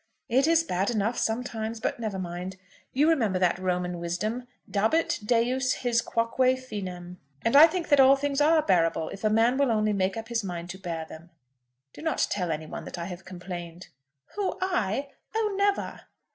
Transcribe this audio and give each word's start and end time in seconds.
"It 0.29 0.47
is 0.47 0.63
bad 0.63 0.89
enough 0.89 1.15
sometimes. 1.15 1.79
But 1.79 1.99
never 1.99 2.17
mind. 2.17 2.57
You 2.91 3.07
remember 3.07 3.37
that 3.37 3.59
Roman 3.59 3.99
wisdom, 3.99 4.47
'Dabit 4.67 5.19
Deus 5.23 5.73
his 5.73 6.01
quoque 6.01 6.57
finem.' 6.57 7.17
And 7.43 7.55
I 7.55 7.67
think 7.67 7.89
that 7.89 7.99
all 7.99 8.15
things 8.15 8.41
are 8.41 8.63
bearable 8.63 9.09
if 9.09 9.23
a 9.23 9.29
man 9.29 9.57
will 9.59 9.69
only 9.69 9.93
make 9.93 10.17
up 10.17 10.29
his 10.29 10.43
mind 10.43 10.71
to 10.71 10.79
bear 10.79 11.05
them. 11.05 11.29
Do 11.93 12.01
not 12.01 12.25
tell 12.31 12.49
any 12.51 12.65
one 12.65 12.85
that 12.85 12.97
I 12.97 13.05
have 13.05 13.25
complained." 13.25 13.89
"Who, 14.33 14.57
I? 14.59 15.09
Oh, 15.35 15.53
never!" 15.55 16.01